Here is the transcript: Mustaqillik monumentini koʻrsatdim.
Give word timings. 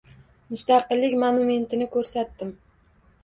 Mustaqillik 0.53 1.13
monumentini 1.25 1.87
koʻrsatdim. 1.97 2.57